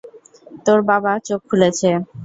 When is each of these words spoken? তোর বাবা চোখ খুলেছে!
তোর 0.65 0.79
বাবা 0.89 1.11
চোখ 1.27 1.39
খুলেছে! 1.49 1.89